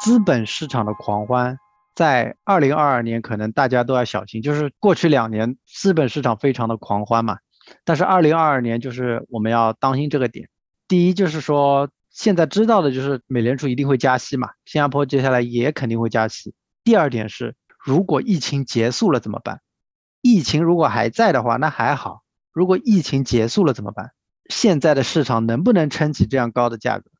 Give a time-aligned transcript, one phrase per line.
[0.00, 1.58] 资本市场的狂欢。
[1.94, 4.40] 在二零二二年，可能大家都要小心。
[4.40, 7.38] 就是过去两年资本市场非常的狂欢嘛，
[7.84, 10.48] 但是二零二二年就是我们要当心这个点。
[10.88, 16.54] 第一就是说，现在知道的就是美联储一定会加息嘛，新加坡接下来也肯定会加息。
[16.84, 19.60] 第二点是，如果疫情结束了怎么办？
[20.22, 24.12] 疫情如果还在的话，那还好；如果疫情结束了怎么办？
[24.48, 27.10] 现在的市场能不能撑起这样高的价格？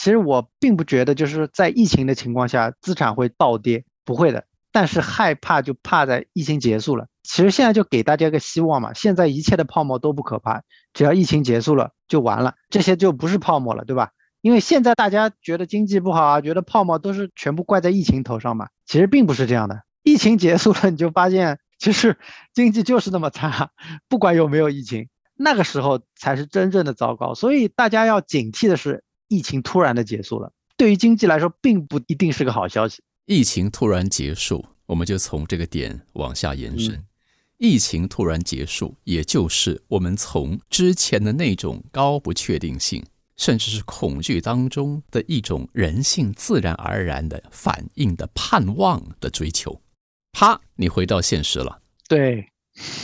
[0.00, 3.84] 其实我并不觉得，就是在疫情的情况下，资产会暴跌。
[4.02, 7.06] 不会的，但是害怕就怕在疫情结束了。
[7.22, 10.62] 其实现在就给大家个希望嘛，现在一切的泡沫都不可怕，
[10.94, 14.10] 只要疫情结束了就完了，这些就不是泡沫了，对吧？
[14.40, 19.82] 因为现在大家觉得经济不好啊，觉得泡沫都是全部怪在疫情头上嘛，其实并不是这样的。
[20.02, 22.18] 疫情结束了，你就发现其实
[22.52, 23.70] 经济就是那么差，
[24.08, 27.34] 不管有没有疫情，那个时候才是真正的糟糕。
[27.34, 33.00] 所以大家要警惕的是，疫情突然的结束了，对于经济来说并不一定是个好消息。
[33.26, 37.04] 疫情突然结束，我们就从这个点往下延伸。
[37.58, 43.04] 疫情突然结束，也就是我们从之前的那种高不确定性，
[43.36, 49.80] 甚至是恐惧当中的一种人性自然而然的反应的盼望的追求，
[50.32, 51.78] 啪，你回到现实了。
[52.08, 52.44] 对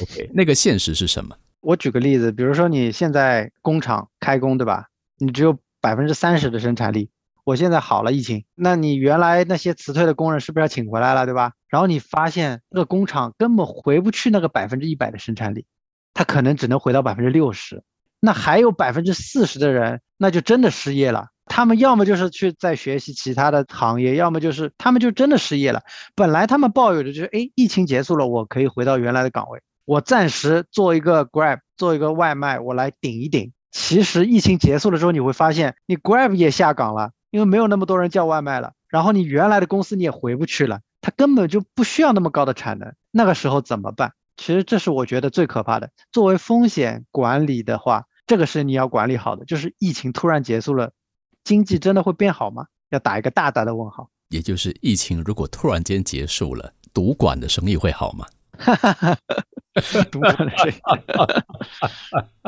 [0.00, 1.36] ，OK，那个现实是什么？
[1.60, 4.88] 我举个例子，比如说你现在工厂开工，对吧？
[5.18, 7.10] 你只有百分之三十的生产力。
[7.44, 11.52] 我现在好了，疫情，那你原来那些辞退的工人是不是要请回来了，对吧？
[11.68, 15.66] 然后你发现这个工厂根本回不去那个百分之一百的生产力，
[16.14, 17.82] 它可能只能回到百分之六十，
[18.18, 21.26] 那还有百分之四十的人，那就真的失业了。
[21.44, 25.82] 他们要么就是去再学习其他的行业，要么就是他们就真的失业了。
[26.14, 33.52] 本来他们抱有的就是，哎，疫情结束了，我可以回到原来的岗位，我暂时做一个 Grab，做一个外卖，我来顶一顶。
[33.74, 37.10] 其实疫情结束了之后，你会发现你 Grab 也下岗了。
[37.30, 44.12] 因为没有那么多人叫外卖了，然后你原来的公司你也回不去了，它根本就不需要那么高的产能，那个时候怎么办？
[44.36, 45.90] 其实这是我觉得最可怕的。
[46.12, 49.44] 作为风险管理的话，这个是你要管理好的。
[49.46, 50.92] 就是疫情突然结束了，
[51.42, 52.66] 经济真的会变好吗？
[52.90, 54.08] 要打一个大大的问号。
[54.28, 58.24] 也就是疫情如果突然间结束了，赌馆的生意会好吗？
[60.12, 60.74] 赌馆的生意。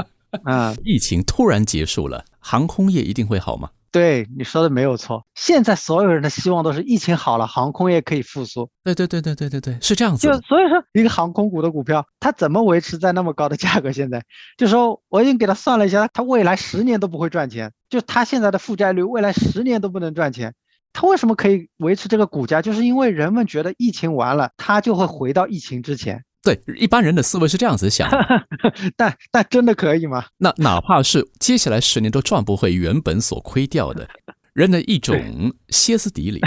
[0.45, 3.71] 啊，疫情突然结束了，航空业一定会好吗？
[3.93, 8.69] 对你说的没有错，现在所有人的希望都是疫情好了，航空业可以复苏。
[8.85, 10.27] 对对对对对对对，是这样子。
[10.27, 13.93] 就所以说，一个航空股的股票，它怎么维持在那么高的价格？
[13.93, 14.23] 现在
[14.59, 20.53] 就说我已经给他算了一下，它未来十年都不会赚钱，就它现在的负债率，未来十年都不能赚钱。
[20.93, 22.61] 它为什么可以维持这个股价？
[22.61, 26.25] 就是因为人们觉得疫情完了，它就会回到疫情之前。
[26.43, 28.09] 对，一般人的思维是这样子想，
[28.97, 30.27] 但但真的可以吗？
[30.39, 34.09] 那哪怕是接下来十年都赚不回原本所亏掉的，
[34.53, 36.41] 人的一种歇斯底里，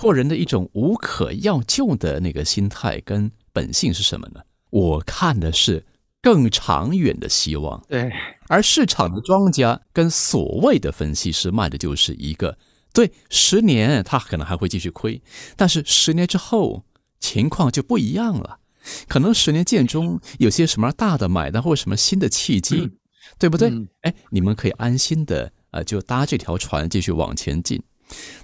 [0.00, 4.40] 或人的一种无可药救的那个心态跟本性是什么呢？
[4.70, 5.84] 我看的是
[6.22, 7.84] 更长远的希望。
[7.90, 8.10] 对，
[8.48, 12.56] 而市场的庄家跟所谓的分析师卖的就是一个，
[12.94, 15.20] 对，十年他可能还会继续亏，
[15.54, 16.86] 但是十年之后
[17.20, 18.60] 情况就不一样了。
[19.08, 22.90] 可能十年建中有些什么大的买单或什么新的契机，
[23.38, 23.72] 对不对？
[24.02, 27.82] 哎，你们可以安心的呃，就搭这条船继续往前进。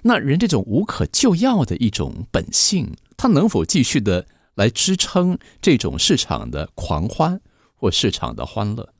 [0.01, 7.39] 那人这种无可救药的一种本性，他能否继续的来支撑这种市场的狂欢
[7.75, 8.93] 或市场的欢乐？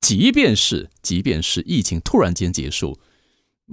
[0.00, 2.96] 即便是即便是疫情突然间结束，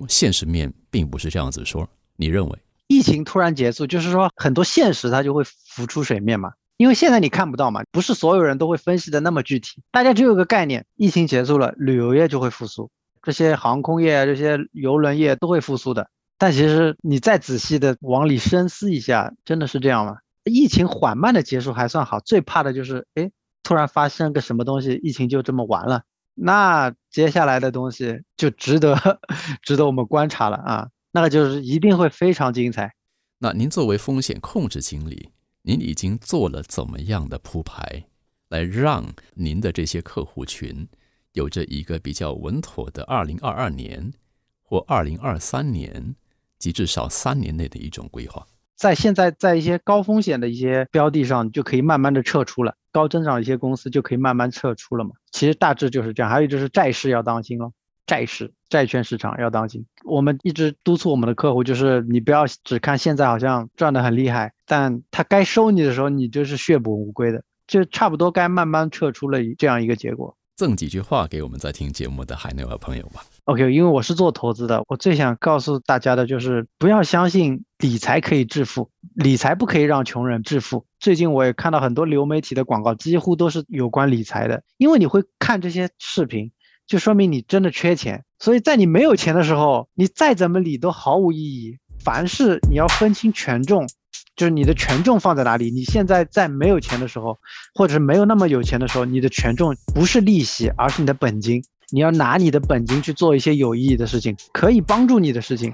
[0.09, 1.87] 现实面并不是这样子说。
[2.15, 6.53] 你认为疫情突然结束，就是说很多现实它就会浮出水面嘛？
[6.77, 12.91] 因为现在你看不到嘛，不是所有人都会分析的那么具体，大家只有个概念，疫情结束了，旅游业就会复苏，
[13.23, 16.09] 这些航空业、这些邮轮业都会复苏的。
[16.37, 20.17] 但其实你再仔细的往里深思一下，真的是这样吗？
[20.43, 23.31] 疫情缓慢的结束还算好，最怕的就是，哎，
[23.63, 29.19] 突然发生个什么东西，疫情就这么完了，那接下来的东西就值得
[29.63, 32.93] 值得我们观察了啊，那个就是一定会非常精彩。
[33.39, 35.29] 那您作为风险控制经理。
[35.67, 38.05] 您已经做了怎么样的铺排，
[38.49, 39.03] 来让
[39.33, 40.87] 您的这些客户群
[41.33, 44.13] 有着一个比较稳妥的二零二二年，
[44.61, 46.15] 或二零二三年
[46.59, 48.45] 及至少三年内的一种规划。
[48.75, 55.15] 在现在在一些高风险的一些标的上，就可以慢慢的撤出了；高增长一些公司就可以慢慢撤出了嘛。
[55.31, 56.29] 其实大致就是这样。
[56.31, 57.73] 还有就是债市要当心哦，
[58.05, 59.85] 债市、债券市场要当心。
[60.03, 70.37] 我们一直督促我们的客户，就是你不要只看现在好像赚得很厉害，但他该收你的时候，你就是血本无归的，就差不多该慢慢撤出了这样一个结果。
[70.55, 73.25] 赠几句话给我们在听节目的海内外朋友吧。
[73.43, 80.85] OK，因为我是做投资的，我最想告诉大家的就是不要相信理财可以致富，理财不可以让穷人致富。
[80.97, 84.63] 最近我也看到很多流媒体的广告，几乎都是有关理财的。
[84.77, 86.49] 因为你会看这些视频，
[86.87, 88.23] 就说明你真的缺钱。
[88.39, 91.77] 所以在你没有钱的时候，你再怎么理都毫无意义。
[92.03, 93.87] 凡事你要分清权重，
[94.35, 95.71] 就是你的权重放在哪里。
[95.71, 97.39] 你现在在没有钱的时候，
[97.73, 101.63] 或者是没有那么有钱的时候，你的权重不是利息，而是你的本金。
[101.91, 105.73] 你要拿你的本金去做一些有意义的事情，可以帮助你的事情。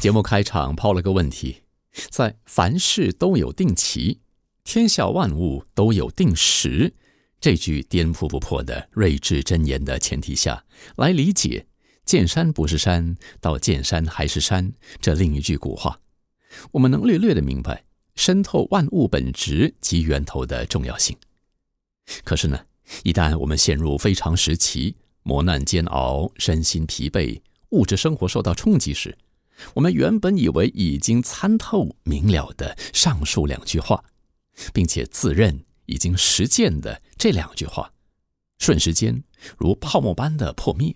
[0.00, 1.62] 节目开场抛了个问题：
[2.10, 4.20] 在凡事都有定期，
[4.64, 6.94] 天下万物都有定时
[7.42, 11.66] 这句颠扑不破的睿智箴言的前提下，来理解
[12.06, 14.72] “见山不是山，到见山还是山”
[15.02, 15.98] 这另一句古话，
[16.70, 17.84] 我们能略略的明白
[18.14, 21.16] 深透万物本质及源头的重要性。
[22.22, 22.60] 可是呢？
[23.02, 24.94] 一旦我们陷入非常时期，
[25.24, 27.40] 磨难煎熬，身心疲惫，
[27.70, 29.18] 物质生活受到冲击时，
[29.74, 34.04] 我们原本以为已经参透明了的上述两句话，
[34.72, 37.92] 并且自认已经实践的这两句话，
[38.58, 39.22] 瞬时间
[39.58, 40.94] 如泡沫般的破灭，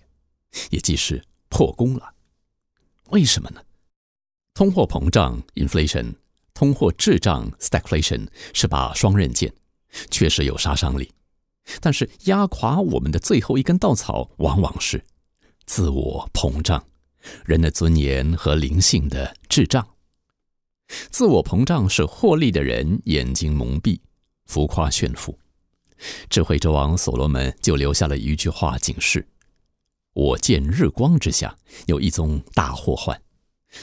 [0.71, 2.15] 也即是破功了。
[3.11, 3.61] 为什么呢？
[4.55, 6.15] 通货膨胀 （inflation）、
[6.55, 9.53] 通货滞胀 （stagflation） 是把双刃剑，
[10.11, 11.13] 确实有杀伤力。
[11.81, 15.05] 但是压垮我们的最后一根稻草，往往是
[15.67, 16.83] 自我膨胀，
[17.45, 19.87] 人的尊严和灵性的智障。
[21.11, 23.99] 自我膨胀是获利的人眼睛蒙蔽，
[24.47, 25.39] 浮夸炫富。
[26.31, 29.27] 智慧之王所罗门就留下了一句话警示：
[30.13, 31.57] 我见日光之下
[31.87, 33.21] 有一宗大祸患，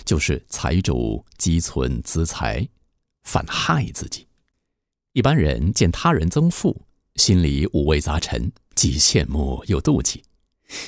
[0.04, 2.68] 就是财主积存资财，
[3.24, 4.28] 反害自己。
[5.12, 6.86] 一般人见他人增富。
[7.18, 10.24] 心里五味杂陈，既羡慕又妒忌，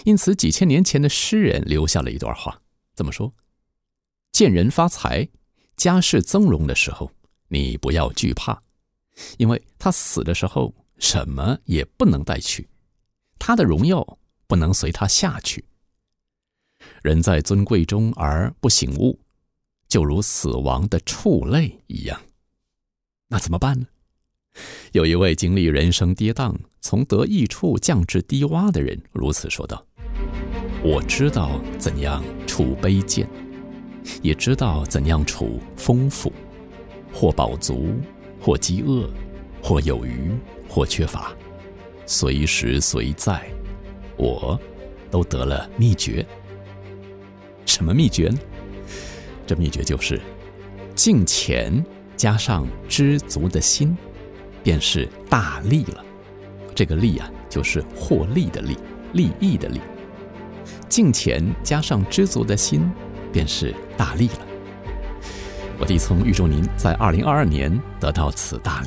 [0.06, 2.60] 因此几千年前的诗人留下了一段话：
[2.96, 3.32] 怎么说？
[4.32, 5.30] 见人发财、
[5.78, 7.12] 家世增荣的时候，
[7.50, 8.64] 你不要惧怕，
[9.38, 12.68] 因为他死的时候什么也不能带去，
[13.40, 14.18] 他的荣耀
[14.48, 15.66] 不能随他下去。
[17.02, 19.20] 人在尊贵中而不醒悟，
[19.88, 22.22] 就如死亡的畜类一样。
[23.28, 23.88] 那怎么办呢？
[24.94, 29.86] 有一位经历人生跌宕，从得意处降至低洼的人，如此说道
[30.82, 33.28] ：“我知道怎样处卑贱，
[34.22, 36.32] 也知道怎样处丰富，
[37.12, 37.96] 或饱足，
[38.46, 39.10] 或饥饿，
[39.60, 40.30] 或有余，
[40.70, 41.34] 或缺乏，
[42.06, 43.44] 随时随在，
[44.18, 44.60] 我
[45.10, 46.24] 都得了秘诀。
[47.66, 48.38] 什么秘诀呢？
[49.48, 50.22] 这秘诀就是
[50.94, 51.84] 敬钱
[52.16, 53.98] 加上知足的心。”
[54.62, 56.06] 便是大利了，
[56.76, 58.78] 这个利啊，就是获利的利，
[59.14, 59.80] 利益的利。
[60.88, 62.92] 敬钱加上知足的心，
[63.32, 64.55] 便是大利了。
[65.78, 68.82] 我弟从预祝您在二零二二年得到此大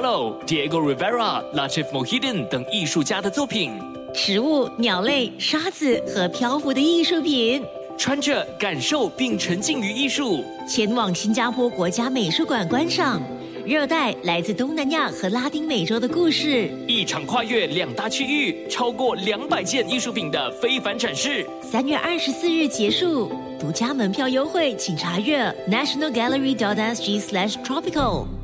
[0.00, 0.06] 利。
[0.46, 3.72] Diego Rivera、Latif Mohidin 等艺术家的作品，
[4.14, 7.62] 食物、鸟类、沙子和漂浮的艺术品，
[7.96, 10.44] 穿着感受并沉浸于艺术。
[10.68, 13.22] 前往新加坡国家美术馆观赏
[13.64, 21.46] 热带来自东南亚和拉丁美洲的故事，一场跨越两大区域、超过两百件艺术品的非凡展示。
[21.62, 23.30] 三月二十四日结束，
[23.60, 28.41] 独家门票优惠，请查阅 nationalgallery.sg/tropical。